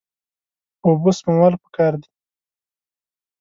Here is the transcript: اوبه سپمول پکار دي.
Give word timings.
اوبه 0.85 1.11
سپمول 1.17 1.53
پکار 1.63 1.93
دي. 2.01 2.09